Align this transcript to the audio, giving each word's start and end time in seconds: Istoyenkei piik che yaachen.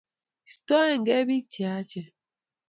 Istoyenkei 0.49 1.23
piik 1.27 1.45
che 1.51 1.59
yaachen. 1.65 2.07